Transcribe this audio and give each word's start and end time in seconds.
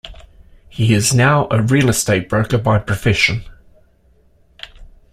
He 0.67 0.95
is 0.95 1.13
now 1.13 1.47
a 1.51 1.61
real 1.61 1.87
estate 1.87 2.27
broker 2.27 2.57
by 2.57 2.79
profession. 2.79 3.43